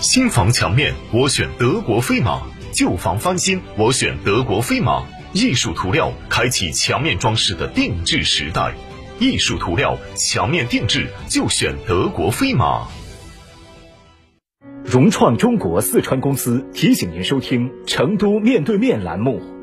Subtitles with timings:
[0.00, 2.40] 新房墙面，我选德国飞马；
[2.72, 5.04] 旧房翻新，我选德国飞马。
[5.34, 8.74] 艺术涂料开启墙面装饰的定制时代，
[9.18, 12.88] 艺术涂料墙面定制就选德国飞马。
[14.86, 19.59] 融创中国四川公司提醒您收听《成都面对面》栏目。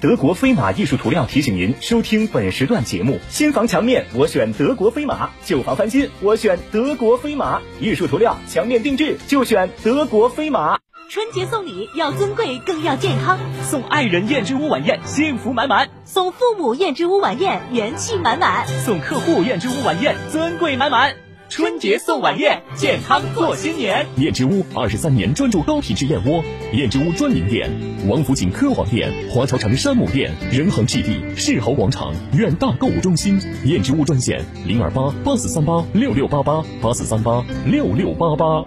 [0.00, 7.60] 德国飞马艺术涂料提醒您收听本时段节目：新房墙面我选德国飞马，旧房翻新我选德国飞马。
[7.80, 10.78] 艺术涂料墙面定制就选德国飞马。
[11.08, 21.14] 春节送礼要尊贵更要健康，送爱人燕之屋晚宴幸福满满，送父母燕之屋晚宴元气满满，送客户燕之屋晚宴尊贵满满。
[21.54, 24.06] 春节送晚宴，健康过新年。
[24.16, 27.70] 燕之屋二十三年专注高品质燕窝，燕之屋专营店：
[28.08, 33.38] 王府井科华店、华侨城山姆店、仁恒置地、世豪广场、远大购物中心。
[33.66, 38.64] 燕之屋专线：零二八八四三八六六八八八四三八六六八八。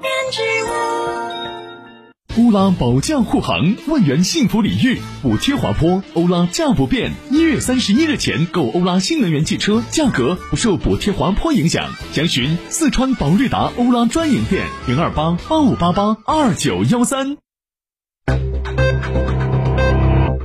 [2.37, 7.13] 欧拉保驾护航，万元幸福礼遇，补贴滑坡，欧拉价不变。
[7.31, 11.89] 一月三十一日前购欧拉新能源汽车，价格不受补贴滑坡影响。
[12.11, 17.37] 详询四川宝瑞达欧拉专营店，零二八八五八八二九幺三。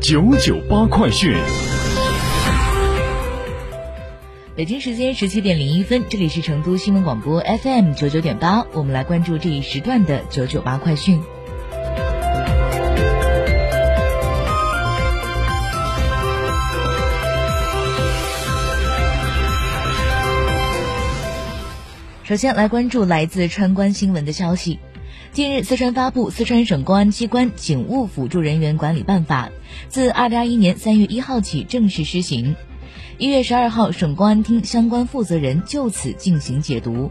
[0.00, 1.34] 九九八快讯。
[4.55, 11.20] 北京时间十七点零一分，这里是成都新闻广播 FM 九九点八，我们来关注这一时段的九九八快讯。
[22.30, 24.79] 首先来关注来自川关新闻的消息。
[25.33, 29.48] 近日，四川发布《四川省公安机关警务辅助人员管理办法》，
[29.89, 32.55] 自二零二一年三月一号起正式施行。
[33.18, 37.11] 一月十二号，省公安厅相关负责人就此进行解读，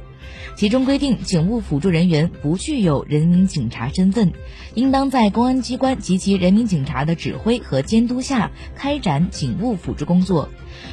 [0.55, 4.31] 其中规定，警务辅助人员不具有人民警察身份，
[4.73, 10.47] 应当在公安机关及其人民警察的指挥和监督下开展警务辅助工作，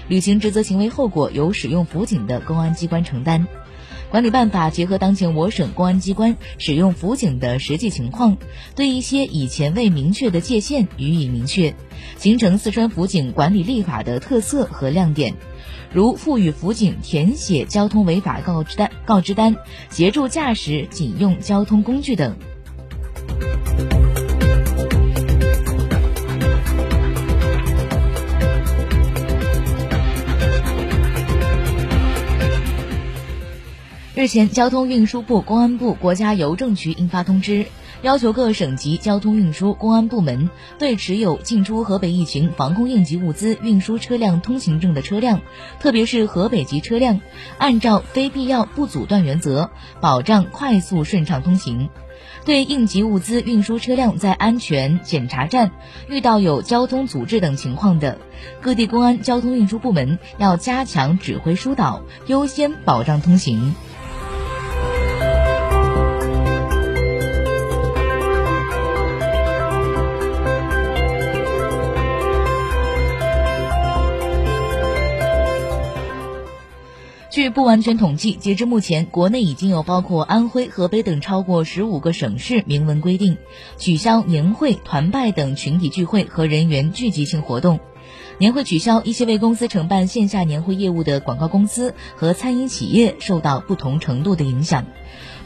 [0.08, 3.46] 履行职责行为后果由使用辅警的公安机关承担。
[4.10, 8.38] 管理办法结合当前我省公安机关使用辅警的实际情况，
[8.74, 11.74] 对一些以前未明确的界限予以明确，
[12.16, 15.34] 形成四川辅警管理立法的特色和亮点，
[15.92, 19.56] 如赋予辅警填写交通违法告知单、告知单，
[19.90, 22.36] 协助驾驶警用交通工具等。
[34.26, 37.66] 日前，交通运输部、公安部、国家邮政局印发通知，
[38.02, 40.50] 要求各省级交通运输公安部门
[40.80, 45.42] 对持有进出河北疫情防控应急物资运输车辆通行证的车辆，
[45.78, 47.20] 特别是河北籍车辆，
[47.56, 49.70] 按照非必要不阻断原则，
[50.00, 51.88] 保障快速顺畅通行。
[52.44, 55.70] 对应急物资运输车辆在安全检查站
[56.08, 58.18] 遇到有交通阻滞等情况的，
[58.60, 63.72] 各地公安交通运输部门要加强指挥疏导，优先保障通行。
[77.36, 83.36] 据不完全统计，截至目前，国内已经有包括安徽、河北等超过十五个省市明文规定，
[83.76, 87.78] 取消年会、团拜等群体聚会和人员聚集性活动。
[88.38, 94.86] 年会取消，一些为公司承办线下年会业务的广告公司和餐饮企业受到不同程度的影响。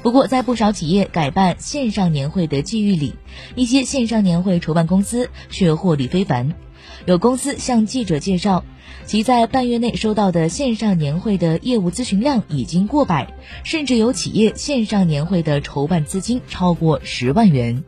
[0.04, 3.16] 不过，在不少企业改办线上年会的机遇里，
[3.56, 6.54] 一些线上年会筹办公司却获利非凡。
[7.06, 8.64] 有公司向记者介绍，
[9.06, 17.82] 其在半月内收到的线上年会的业务咨询量已经过百，甚至有企业线上年会的筹办资金超过十万元。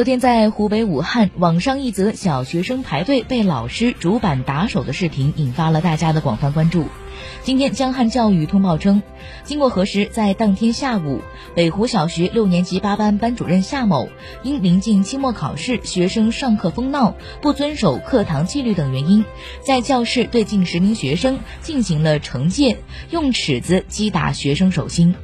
[0.00, 6.86] 昨天在湖北武汉，网上一则小学生排队被老师主板打手的视频引发了大家的广泛关注。
[7.42, 9.02] 今天，江汉教育通报称，
[9.44, 11.20] 经过核实，在当天下午，
[11.54, 14.08] 北湖小学六年级八班班主任夏某
[14.42, 19.26] 因临近期末考试，学生上课疯闹、不遵守课堂纪律等原因，
[19.62, 22.78] 在教室对近十名学生进行了惩戒，
[23.10, 25.14] 用尺子击打学生手心。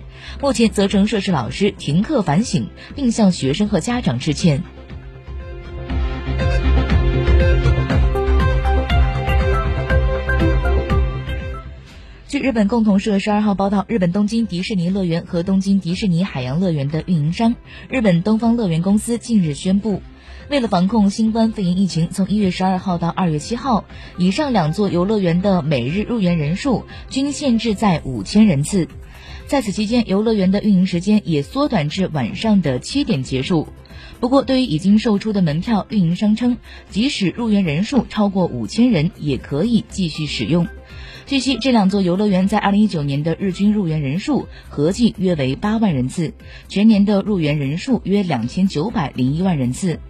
[0.40, 4.62] 目前责成涉事老师停课反省，并向学生和家长致歉。
[12.28, 17.54] 据日本共同社十二号报道，日本东京迪士尼乐园和东京迪士尼海洋乐园的运营商
[17.88, 20.02] 日本东方乐园公司近日宣布，
[20.50, 23.84] 为了防控新冠肺炎疫情，从一月十二号到二月七号，
[24.18, 28.88] 以上两座游乐园的每日入园人数均限制在五千人次。
[29.46, 33.68] 在此期间，游乐园的运营时间也缩短至晚上的七点结束。
[34.18, 36.56] 不过，对于已经售出的门票，运营商称，
[36.90, 40.66] 即使入园人数超过五千人，也可以继续使用。
[41.26, 46.32] 据悉，这两座游乐园在二零一九年的日均入园人数合计约为八万人次，
[46.68, 50.00] 全年的入园人数约两千九百零一万人次。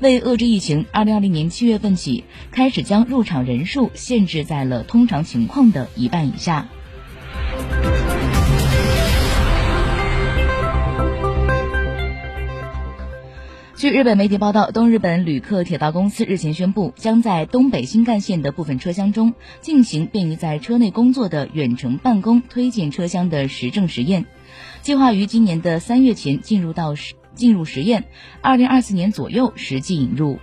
[0.00, 6.68] 为遏制疫情，二零二零年七月份起，开始将入场人数限制在了通常情况的一半以下。
[13.80, 19.32] 据日本媒体报道，东日本旅客铁道公司日前宣布，将在东北新干线的部分车厢中
[19.62, 24.26] 进行便于在车内工作的远程办公推荐车厢的实证实验，
[24.82, 28.04] 计划于今年的三月前进入到实进入实验，
[28.42, 30.38] 二零二四年左右实际引入。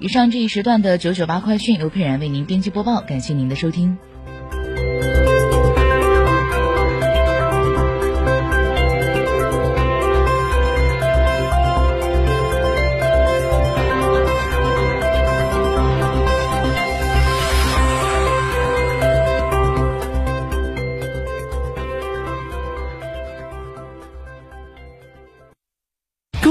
[0.00, 3.96] 以上这一时段的九九八快讯由佩然为您编辑播报，感谢您的收听。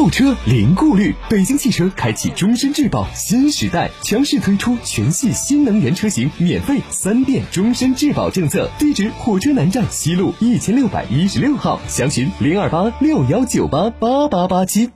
[0.08, 8.70] 购车零顾虑，北京汽车开启终身质保新时代，强势推出全系新能源车型免费三电终身质保政策。
[8.80, 14.90] 地址：火车南站西路一千六百一十六号，详询零二八六幺九八八八八七。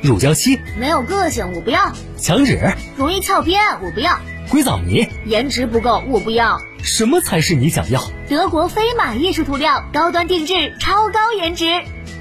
[0.00, 6.60] 乳胶漆没有个性，我不要；墙纸容易翘边，我不要；硅藻泥颜值不够，我不要。
[6.84, 8.00] 什么才是你想要？
[8.28, 11.64] 德国飞马艺术涂料，高端定制，超高颜值，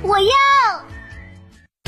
[0.02, 0.85] 我要。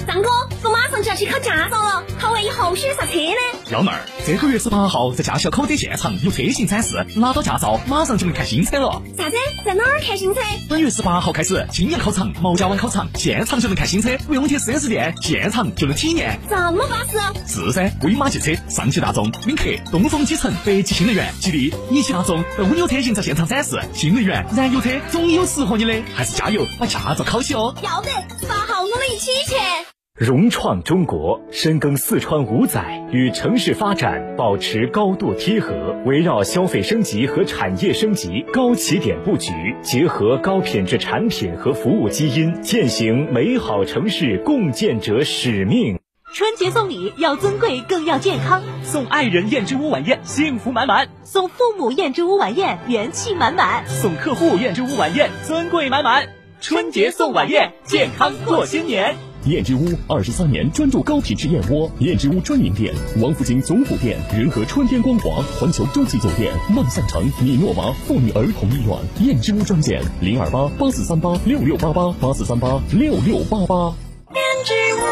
[0.07, 0.29] 张哥，
[0.63, 3.69] 我马上就要去考驾照了，考完以后选啥车呢？
[3.69, 9.01] 幺妹儿，这个月十八号在驾校考点现场有车型展示，拿到驾照马上就能看新车了。
[9.17, 9.35] 啥子？
[9.65, 10.39] 在哪儿看新车？
[10.69, 16.39] 本月十八号开始，青阳考场、毛家湾考场现场就能看新车，不用去四 S 店，现场就能体验。
[16.49, 17.19] 这么巴适？
[17.45, 23.77] 是噻，威马汽车、上汽大众、领克、东风启辰、北汽新能源、吉利、一汽大众都有车型在现场展示。
[23.93, 27.75] 新能源、燃油车总有适合你的，还是加油把驾照考起哦。
[27.81, 28.09] 要得，
[28.39, 29.96] 十八号我们一起去。
[30.17, 39.53] 融创中国深耕四川五载，与城市发展保持高度贴合，围绕消费升级和产业升级高起点布局，
[39.83, 45.99] 结合高品质产品和服务基因，践行美好城市共建者使命。
[46.33, 56.27] 春节送礼要尊贵更要健康，送爱人燕之屋晚宴，幸福满满；送父母燕之屋晚宴，元气满满；送客户燕之屋晚宴，尊贵满满。
[56.59, 59.26] 春节送晚宴，健康过新年。
[59.47, 68.97] 燕之屋二十三年专注高品质燕窝，燕之屋专营店：王府井总府店、仁和川天光华、环球洲际酒店、万象城、米诺娃妇女儿童医院。
[69.25, 73.95] 燕之屋专线：零二八八四三八六六八八八四三八六六八八。
[74.35, 75.07] 燕之屋。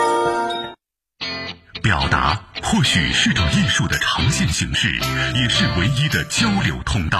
[1.82, 4.89] 表达或许是种艺术的呈现形式，
[5.36, 7.20] 也是唯一的交流通道。